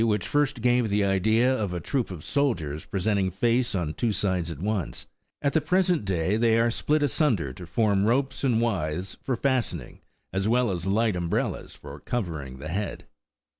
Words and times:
171 0.01 0.13
which 0.15 0.27
first 0.27 0.61
gave 0.63 0.89
the 0.89 1.03
idea 1.05 1.55
of 1.55 1.73
a 1.73 1.79
troop 1.79 2.09
of 2.09 2.23
soldiers 2.23 2.85
presenting 2.85 3.29
face 3.29 3.75
on 3.75 3.93
two 3.93 4.11
sides 4.11 4.49
at 4.49 4.57
once; 4.57 5.05
at 5.43 5.53
the 5.53 5.61
present 5.61 6.05
day 6.05 6.37
they 6.37 6.57
are 6.59 6.71
split 6.71 7.03
asunder13 7.03 7.55
to 7.55 7.65
form 7.67 8.05
ropes 8.07 8.43
and 8.43 8.59
wythes 8.59 9.15
for 9.21 9.35
fastening, 9.35 9.99
as 10.33 10.47
well 10.49 10.71
as 10.71 10.87
light 10.87 11.15
um 11.15 11.29
brellas 11.29 11.73
u 11.75 11.79
for 11.81 11.99
covering 11.99 12.57
the 12.57 12.69
head. 12.69 13.05